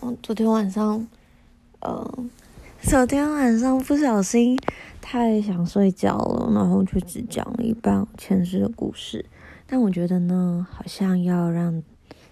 [0.00, 1.08] 我昨天晚上，
[1.80, 2.24] 呃，
[2.82, 4.56] 昨天晚上不小心
[5.00, 9.26] 太想睡觉了，然后就只讲了一半前世的故事。
[9.66, 11.82] 但我觉得呢，好像要让，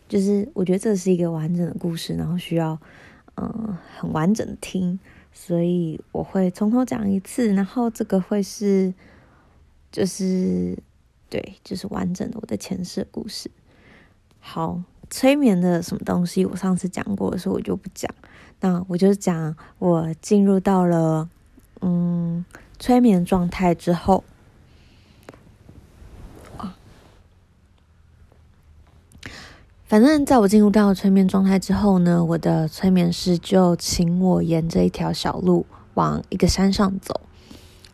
[0.09, 2.79] 就是我觉得这是一个完整的故事，然后需要，
[3.35, 5.01] 嗯、很完整的听，
[5.33, 8.95] 所以我会从头讲一次，然后这个会是，
[9.91, 10.79] 就是，
[11.29, 13.51] 对，就是完整的我的前世故事。
[14.39, 14.81] 好。
[15.11, 16.45] 催眠的什么东西？
[16.45, 18.11] 我上次讲过所以，我就不讲。
[18.61, 21.29] 那我就讲我进入到了
[21.81, 22.45] 嗯
[22.79, 24.25] 催眠状态之后，
[29.87, 37.21] 反正在我进入到了催眠状态之后呢，我的催眠师就请我沿着一条小路往一个山上走。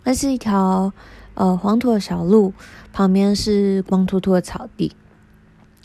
[0.05, 0.93] 那是一条
[1.35, 2.55] 呃黄土的小路，
[2.93, 4.95] 旁边是光秃秃的草地。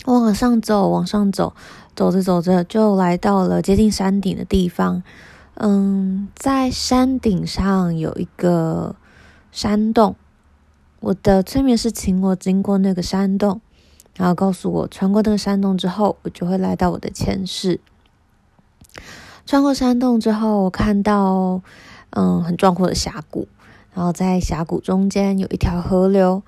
[0.07, 1.53] 我往上走，往上走，
[1.93, 5.03] 走着走着就来到了接近山顶的地方。
[5.55, 8.95] 嗯，在山顶上有一个
[9.51, 10.15] 山洞。
[11.01, 13.59] 我的催眠师请我经过那个山洞，
[14.15, 17.81] 然后告诉我，穿过那个山洞之后，我就会来到我的前世。
[19.45, 21.61] 穿过山洞之后，我看到
[22.11, 23.49] 嗯很壮阔的峡谷，
[23.93, 26.43] 然后在峡谷中间有一条河流。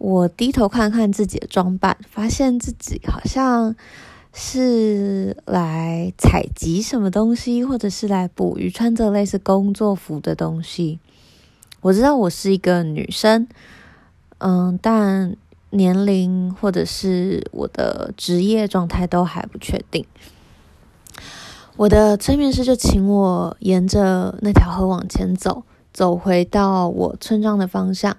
[0.00, 3.76] 我低头看看自己的装扮，发现自己好像
[4.32, 10.98] 是来采集什么东西，或者是来捕鱼，穿着类似工作服的东西。
[11.82, 13.46] 我知道我是一个女生，
[14.38, 15.36] 嗯，但
[15.68, 20.06] 年龄或者是我的职业状态都还不确定。
[21.76, 28.16] 我的催眠师就请我沿着那条河往前走，走回到我村庄的方向。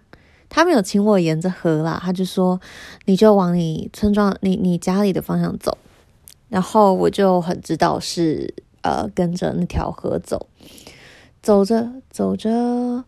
[0.54, 2.60] 他没有请我沿着河啦，他就说，
[3.06, 5.78] 你就往你村庄、你你家里的方向走，
[6.50, 10.48] 然后我就很知道是呃跟着那条河走，
[11.42, 13.06] 走着走着，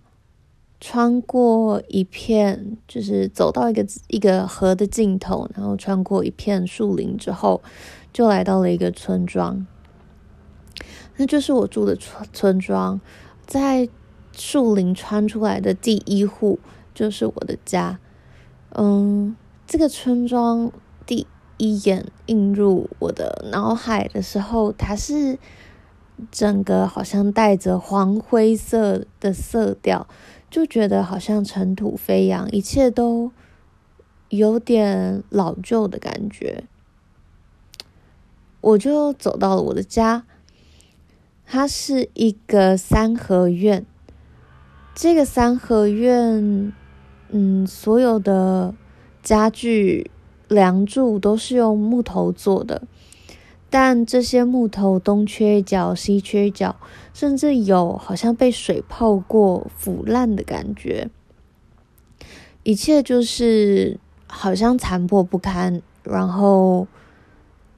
[0.79, 7.61] 穿过一片，就是走到一个一个河的尽头，然后穿过一片树林之后，
[8.13, 9.67] 就来到了一个村庄，
[11.17, 13.01] 那就是我住的村村庄，
[13.45, 13.89] 在
[14.31, 16.57] 树林穿出来的第一户。
[16.93, 17.99] 就是我的家，
[18.75, 20.71] 嗯，这个村庄
[21.05, 21.25] 第
[21.57, 25.39] 一眼映入我的脑海的时候，它是
[26.31, 30.07] 整个好像带着黄灰色的色调，
[30.49, 33.31] 就觉得好像尘土飞扬，一切都
[34.29, 36.65] 有点老旧的感觉。
[38.61, 40.25] 我就走到了我的家，
[41.45, 43.85] 它是一个三合院，
[44.93, 46.73] 这个三合院。
[47.35, 48.75] 嗯，所有的
[49.23, 50.11] 家具、
[50.47, 52.83] 梁柱都是用木头做的，
[53.71, 56.75] 但这些木头东缺一角、西缺一角，
[57.11, 61.09] 甚至有好像被水泡过、腐烂的感觉。
[62.61, 66.85] 一切就是好像残破不堪，然后，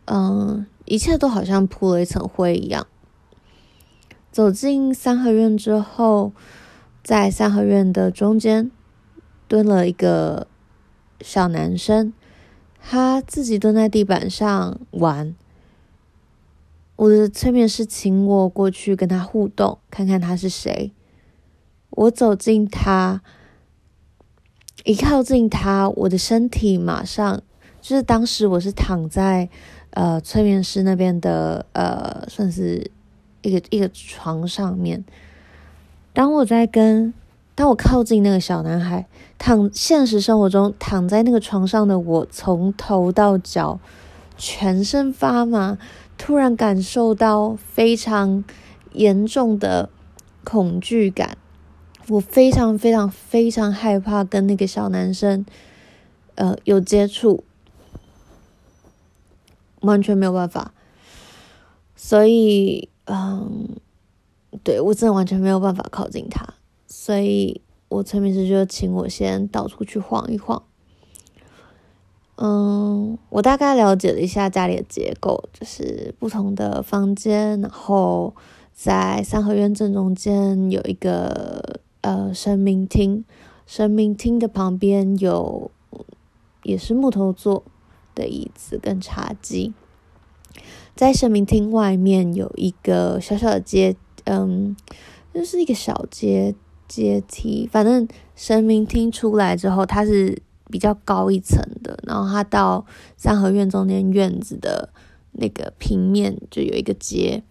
[0.03, 2.85] 嗯，一切都好像铺了一层灰一样。
[4.33, 6.33] 走进三合院之后，
[7.01, 8.69] 在三合院的中间。
[9.47, 10.47] 蹲了一个
[11.21, 12.13] 小男生，
[12.79, 15.35] 他自己蹲在地板上玩。
[16.95, 20.93] 我的催眠师请我过去跟他互动，看看他是谁。
[21.89, 23.21] 我走近他，
[24.83, 27.41] 一靠近他，我的身体马上
[27.81, 29.49] 就是当时我是躺在
[29.91, 32.89] 呃催眠师那边的呃算是
[33.41, 35.03] 一个一个床上面。
[36.13, 37.13] 当我在跟
[37.55, 39.07] 当我靠近那个小男孩，
[39.37, 43.79] 躺现实生活中躺在那个床上的我，从头到脚
[44.37, 45.77] 全身发麻，
[46.17, 48.43] 突然感受到非常
[48.91, 49.89] 严重的
[50.43, 51.37] 恐惧感。
[52.09, 55.45] 我非常非常非常害怕跟那个小男生，
[56.35, 57.45] 呃，有接触，
[59.79, 60.73] 完全没有办法。
[61.95, 63.69] 所以，嗯，
[64.61, 66.54] 对，我真的完全没有办法靠近他。
[67.05, 70.63] 所以我催眠师就请我先到处去晃一晃。
[72.37, 78.33] 嗯，我大概了解了一下家里的结构，就是不同的房间，然后
[78.73, 83.23] 在三合院正中间有一个呃神明厅，
[83.67, 85.69] 神明厅的旁边有
[86.63, 87.63] 也是木头做
[88.15, 89.75] 的椅子跟茶几，
[90.95, 94.75] 在神明厅外面有一个小小的街，嗯，
[95.31, 96.55] 就是一个小街。
[96.95, 101.99] 阶梯，反正神明厅出来之后，它是比较高一层的。
[102.03, 102.85] 然后它到
[103.17, 104.89] 三合院中间院子的
[105.33, 107.43] 那个平面，就有一个阶。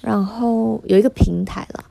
[0.00, 1.84] 然后有一个平台了，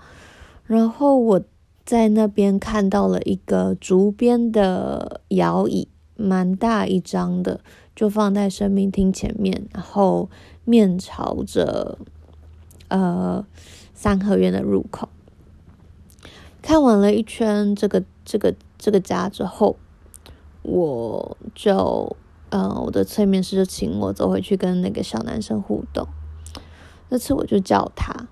[0.66, 1.42] 然后我
[1.86, 7.62] 在那边看到了一个竹编的摇椅，蛮大一张的，
[7.96, 10.30] 就放在生命厅前面，然后
[10.66, 11.98] 面朝着
[12.90, 13.46] 呃
[13.94, 15.08] 三合院的入口。
[16.62, 19.78] 看完了一圈这个这个这个家之后，
[20.62, 22.16] 我就
[22.50, 26.08] 呃我的催眠师就请我走回去跟那个小男生互动。
[27.10, 28.28] 那次我就叫他，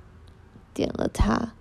[0.74, 1.54] 点了他，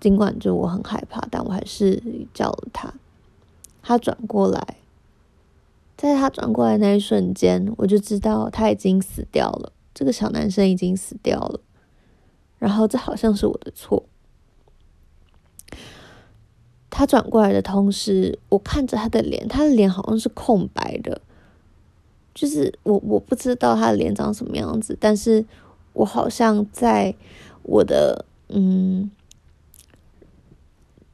[0.00, 2.02] 尽管就我很害怕，但我还是
[2.34, 2.92] 叫了他。
[3.80, 4.78] 他转过来，
[5.96, 9.72] 在他转过来那一瞬间，我就知道他已经死掉了。
[9.94, 11.60] 这个小男生已经死掉了，
[12.58, 14.04] 然后这好像是我的错。
[16.92, 21.20] 他转过来的同时，我看着他的脸，他的脸好像是空白的，
[22.32, 25.44] 就是我我不知道他的脸长什么样子，但是。
[25.94, 27.14] 我好像在
[27.64, 29.10] 我的嗯，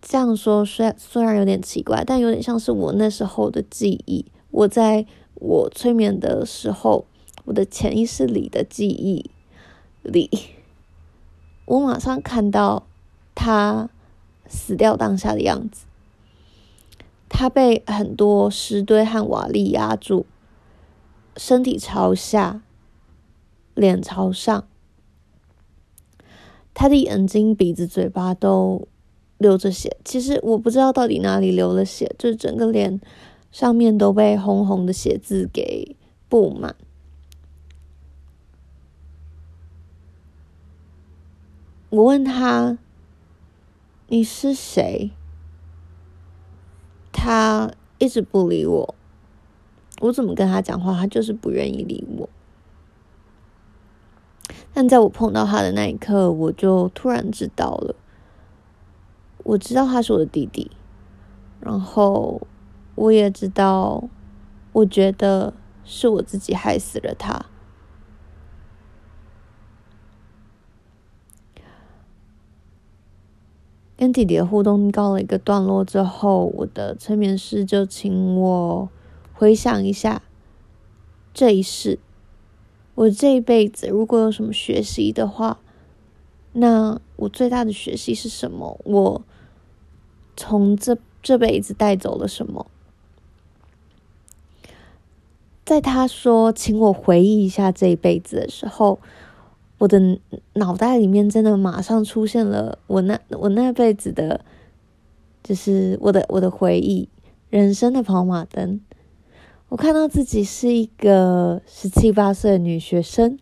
[0.01, 4.25] 这样说虽然虽然有点奇怪，但有点像是我那时候的记忆。
[4.53, 5.05] 我在
[5.35, 7.07] 我催眠的时候，
[7.45, 9.29] 我的潜意识里的记忆
[10.05, 10.31] 里，
[11.65, 12.87] 我马上看到
[13.35, 13.91] 他
[14.49, 15.87] 死掉当下的样子。
[17.29, 20.27] 他被很多石堆和瓦砾压住，
[21.37, 22.63] 身体朝下。
[23.75, 24.67] 脸朝上，
[26.75, 28.89] 他的眼睛、鼻子、嘴巴都
[29.37, 29.97] 流着血。
[30.05, 33.01] 其实我不知道到底哪里流了血，就是整个脸
[33.53, 35.95] 上面都被红红的血渍给
[36.29, 36.75] 布满。
[41.91, 42.79] 我问他
[44.09, 45.13] ：“你是谁？”
[47.13, 48.95] 他一直不理我。
[50.01, 52.29] 我怎么跟他讲话，他就是不愿意理我。
[54.73, 57.97] 但在我碰到他的那一刻，我就突然知道了。
[59.45, 60.71] 我知道他是我的弟弟，
[61.61, 62.41] 然后
[62.95, 64.05] 我也知道，
[64.73, 65.53] 我觉得
[65.85, 67.47] 是我自己害死了他。
[73.99, 78.89] 跟弟弟的互动告了一个段落之后，我的催眠师就请我
[79.33, 80.23] 回想一下
[81.35, 81.99] 这一世。
[82.95, 85.59] 我这一辈子如果有什么学习的话，
[86.53, 88.81] 那我最大的学习是什么？
[88.85, 89.23] 我
[90.37, 92.67] 从这这辈子带走了什么？
[95.65, 99.01] 在他说请我回忆一下这一辈子的时候，
[99.79, 100.19] 我的
[100.55, 104.45] 脑袋里面真的马上出现了我那我那辈子的，
[105.43, 107.09] 就是我的我的回忆，
[107.49, 108.81] 人生的跑马灯。
[109.69, 113.39] 我看到自己是一个十七八岁的女学生，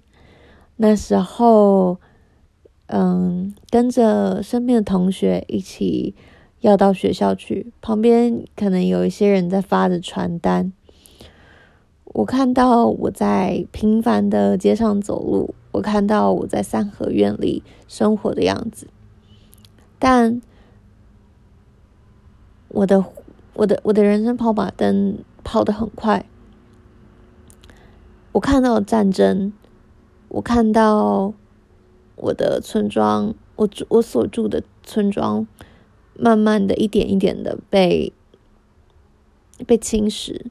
[0.77, 1.99] 那时候，
[2.87, 6.15] 嗯，跟着身边的同学一起
[6.61, 10.73] 要到学校去，旁边可能有一些人在发着传单。
[12.07, 18.89] 我看到我在平凡的街上走路，我看到我在三合院里生活的样子，
[19.99, 20.41] 但
[22.69, 23.05] 我的
[23.55, 25.19] 我的我的人生跑马灯。
[25.49, 26.27] 跑得很快，
[28.33, 29.53] 我看到战争，
[30.27, 31.33] 我看到
[32.17, 35.47] 我的村庄，我住我所住的村庄，
[36.19, 38.13] 慢慢的一点一点的被
[39.69, 40.47] 被侵蚀，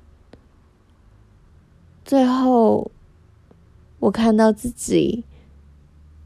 [2.05, 2.89] 最后
[4.05, 5.23] 我看到自己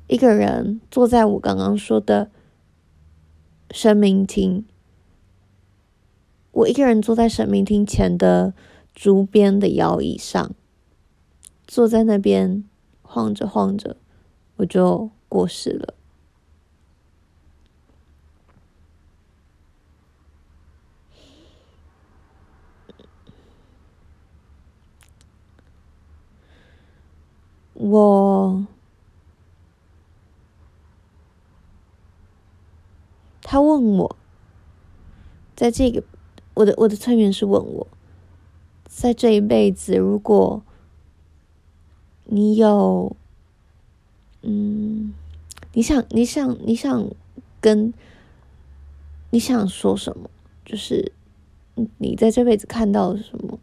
[0.07, 2.29] 一个人坐在我刚刚说的
[3.71, 4.65] 神明厅。
[6.51, 8.53] 我一个人坐在神明厅前的
[8.93, 10.53] 竹编的摇椅上，
[11.67, 12.65] 坐在那边
[13.01, 13.95] 晃着晃着，
[14.57, 15.93] 我就过世了。
[27.79, 28.65] 我，
[33.41, 34.15] 他问我，
[35.55, 36.03] 在这个。
[36.55, 37.87] 我的我的催眠师问我，
[38.83, 40.61] 在这一辈子，如果
[42.25, 43.15] 你有，
[44.41, 45.13] 嗯，
[45.71, 47.09] 你想你想你想
[47.61, 47.93] 跟
[49.29, 50.29] 你想说什么？
[50.65, 51.13] 就是
[51.97, 53.57] 你在这辈子看到了什么？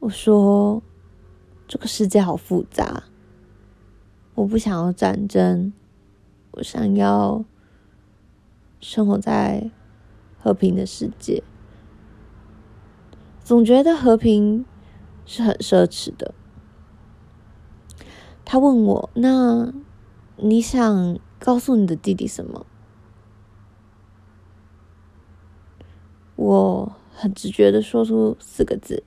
[0.00, 0.82] 我说，
[1.74, 3.02] 这个世界好复杂，
[4.36, 5.72] 我不想要战争，
[6.52, 7.44] 我想要
[8.78, 9.72] 生活在。
[10.38, 11.42] 和平的世界，
[13.42, 14.64] 总觉得和平
[15.26, 16.32] 是很奢侈的。
[18.44, 19.72] 他问我：“那
[20.36, 22.66] 你想告诉你的弟弟什么？”
[26.36, 29.02] 我很直觉的说出四个字：“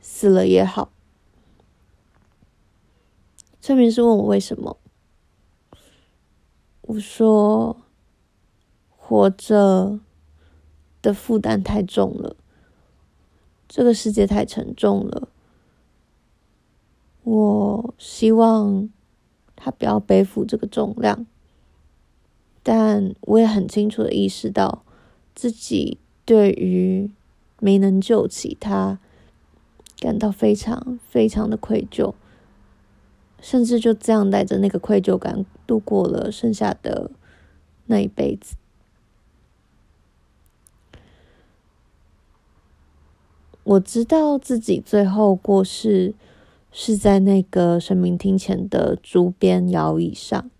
[0.00, 0.92] 死了也好。”
[3.62, 4.76] 催眠师问我为什么，
[6.80, 7.76] 我说
[8.90, 10.00] ：“活着
[11.00, 12.34] 的负担太重了，
[13.68, 15.28] 这个世界太沉重了。
[17.22, 18.90] 我希望
[19.54, 21.24] 他不要背负这个重量，
[22.64, 24.82] 但我也很清楚的意识到。”
[25.34, 27.10] 自己对于
[27.58, 28.98] 没能救起他，
[29.98, 32.12] 感到非常非常的愧疚，
[33.42, 37.10] 甚至就这样带着那个愧疚感度过了剩下的
[37.84, 38.56] 那一辈子。
[43.64, 46.14] 我知道自己最后过世
[46.70, 50.50] 是在那个神明厅前的竹编摇椅上，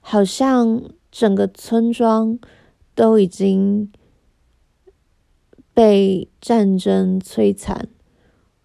[0.00, 0.90] 好像。
[1.10, 2.38] 整个村庄
[2.94, 3.90] 都已经
[5.72, 7.88] 被战争摧残，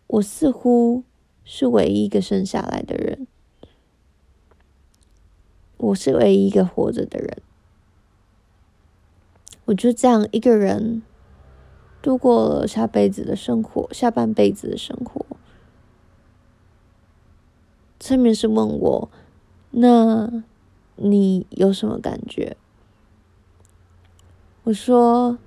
[0.07, 1.05] 我似乎
[1.43, 3.27] 是唯一一个生下来的人，
[5.77, 7.41] 我是唯一一个活着的人，
[9.65, 11.03] 我就这样一个人
[12.01, 15.25] 度过了下辈子的生活，下半辈子的生活。
[17.99, 19.09] 催眠师问我，
[19.71, 20.43] 那？
[20.95, 22.55] 你有什么感觉？
[24.61, 25.39] 我说，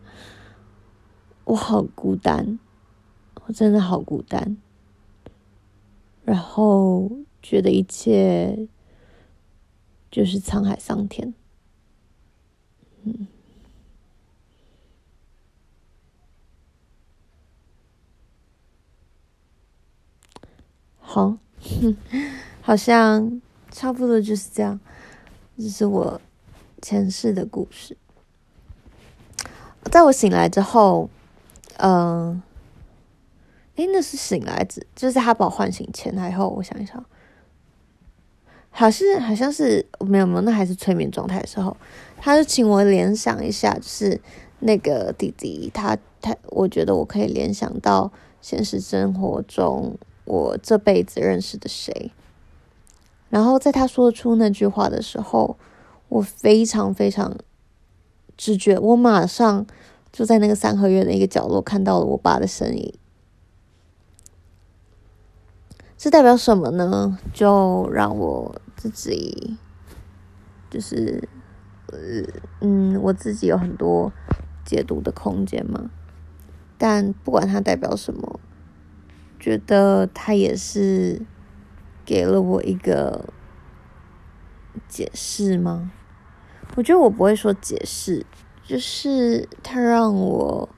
[1.45, 2.59] 我好孤单，
[3.45, 4.57] 我真的好孤单。
[6.27, 7.09] 然后
[7.41, 8.69] 觉得一切
[10.11, 11.33] 就是沧海桑田。
[13.05, 13.29] 嗯，
[20.99, 21.39] 好，
[22.61, 23.41] 好像
[23.71, 24.81] 差不多就是这样。
[25.57, 26.21] 这是我
[26.83, 27.97] 前世的故事。
[29.85, 31.09] 在我醒来之后，
[31.77, 32.43] 嗯、
[33.77, 37.05] 诶，那是醒来之，就是他把我唤醒前还后，我想一想，
[38.71, 41.77] 好像好像是没有没有，那还是催眠状态的时候，
[42.19, 44.21] 他就请我联想一下，就是
[44.61, 52.11] 那个弟弟，他他，我觉得我可以联想到现实生活中我这辈子认识的谁。
[53.29, 55.59] 然后在他说出那句话的时候，
[56.09, 57.37] 我非常非常
[58.39, 59.67] 直觉，我马上
[60.11, 62.95] 就在那个三合院的一个角落看到了我爸的身影。
[66.07, 67.19] 这代表什么呢？
[67.33, 69.57] 就让我自己，
[70.71, 71.29] 就是，
[71.89, 71.99] 呃，
[72.61, 74.13] 嗯，我自己有很多
[74.65, 75.91] 解读的空间嘛。
[76.79, 78.39] 但不管它代表什么，
[79.41, 81.23] 觉得它也是。
[82.05, 83.25] 给了我一个
[84.87, 85.91] 解释吗？
[86.77, 88.25] 我觉得我不会说解释，
[88.63, 90.69] 就是他让我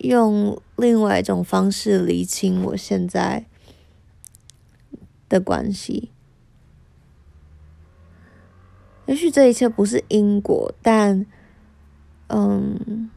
[0.00, 3.46] 用另外一种方式理清我现在
[5.28, 6.10] 的关系。
[9.06, 11.26] 也许这一切不是因果，但，
[12.28, 13.10] 嗯。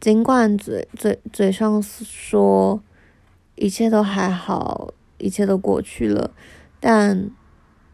[0.00, 2.82] 尽管嘴嘴嘴上说
[3.54, 6.34] 一切都还好，一切都过去了，
[6.80, 7.30] 但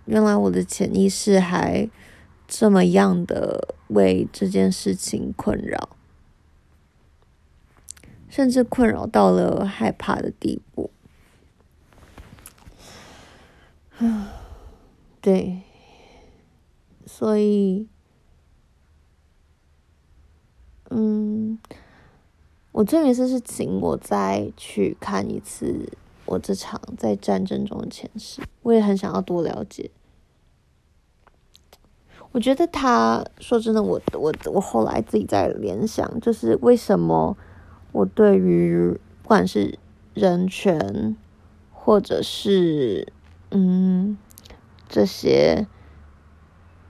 [0.07, 1.87] 原来我的潜意识还
[2.49, 5.91] 这么样的为这件事情困扰，
[8.29, 10.91] 甚至困扰到了害怕的地步。
[13.99, 14.33] 啊，
[15.21, 15.61] 对，
[17.07, 17.87] 所以，
[20.91, 21.59] 嗯。
[22.71, 25.91] 我催眠师是请我再去看一次
[26.27, 29.91] 我这场在战争中的前世，我也很想要多了解。
[32.33, 37.37] 我觉得他说真的，我我我后来自己在联想，就是为什么
[37.93, 39.79] 我对于不管是
[40.15, 41.17] 人权，
[41.73, 43.13] 或者是
[43.51, 44.17] 嗯
[44.89, 45.67] 这些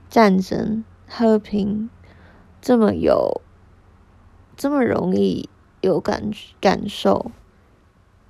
[0.09, 1.89] 战争和平
[2.61, 3.41] 这么有
[4.55, 5.49] 这么容易。
[5.81, 6.29] 有感
[6.59, 7.31] 感受，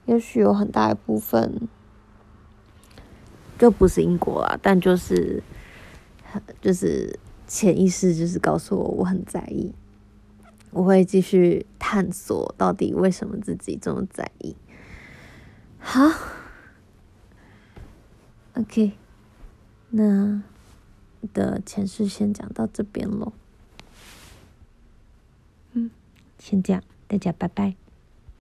[0.06, 1.68] 也许有很大一部分
[3.58, 5.42] 就不是英国啊，但就是
[6.62, 9.74] 就是潜意识就是告诉我我很在意，
[10.72, 14.56] 我会继续探索到底为什么自己这么在意。
[15.80, 16.02] 好
[18.56, 18.94] ，OK，
[19.90, 20.44] 那
[21.34, 23.34] 的前世先讲到这边喽，
[25.74, 25.90] 嗯，
[26.38, 26.84] 先这样。
[27.08, 27.76] 大家拜拜。